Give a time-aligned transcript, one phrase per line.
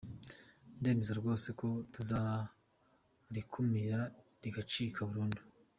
[0.79, 3.99] Ndemeza rwose ko tuzarikumira
[4.43, 5.41] rigacika burundu”.